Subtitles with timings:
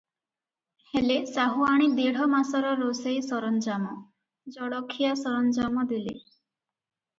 [0.93, 3.93] ହେଲେ, ସାହୁଆଣୀ ଦେଢ଼ ମାସର ରୋଷେଇ ସରଞ୍ଜାମ,
[4.57, 6.19] ଜଳଖିଆ ସରଞ୍ଜାମ ଦେଲେ।